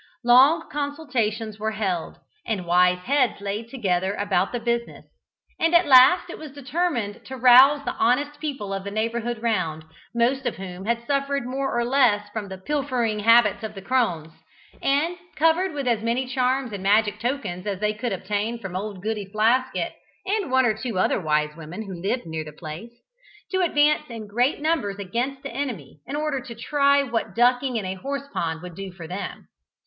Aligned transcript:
Long 0.23 0.67
consultations 0.67 1.59
were 1.59 1.73
held, 1.73 2.17
and 2.43 2.65
wise 2.65 3.03
heads 3.03 3.39
laid 3.39 3.69
together 3.69 4.15
about 4.15 4.51
the 4.51 4.59
business, 4.59 5.05
and 5.59 5.75
at 5.75 5.85
last 5.85 6.27
it 6.27 6.39
was 6.39 6.49
determined 6.51 7.23
to 7.25 7.37
rouse 7.37 7.85
the 7.85 7.93
honest 7.93 8.39
people 8.39 8.73
of 8.73 8.83
the 8.83 8.89
neighbourhood 8.89 9.43
round, 9.43 9.85
most 10.15 10.47
of 10.47 10.55
whom 10.55 10.85
had 10.85 11.05
suffered 11.05 11.45
more 11.45 11.77
or 11.79 11.85
less 11.85 12.27
from 12.29 12.49
the 12.49 12.57
pilfering 12.57 13.19
habits 13.19 13.61
of 13.61 13.75
the 13.75 13.81
crones, 13.83 14.33
and, 14.81 15.17
covered 15.35 15.71
with 15.71 15.87
as 15.87 16.01
many 16.01 16.25
charms 16.25 16.73
and 16.73 16.81
magic 16.81 17.19
tokens 17.19 17.67
as 17.67 17.79
they 17.79 17.93
could 17.93 18.11
obtain 18.11 18.57
from 18.57 18.75
old 18.75 19.03
Goody 19.03 19.29
Flaskett 19.31 19.91
and 20.25 20.49
one 20.51 20.65
or 20.65 20.73
two 20.75 20.97
other 20.97 21.19
wise 21.21 21.55
women 21.55 21.83
who 21.83 21.93
lived 21.93 22.25
near 22.25 22.43
the 22.43 22.51
place, 22.51 22.93
to 23.51 23.61
advance 23.61 24.05
in 24.09 24.25
great 24.25 24.59
numbers 24.63 24.97
against 24.97 25.43
the 25.43 25.51
enemy, 25.53 26.01
in 26.07 26.15
order 26.15 26.41
to 26.41 26.55
try 26.55 27.03
what 27.03 27.35
ducking 27.35 27.75
in 27.77 27.85
a 27.85 27.93
horsepond 27.97 28.63
would 28.63 28.73
do 28.73 28.91
for 28.91 29.05
them. 29.07 29.47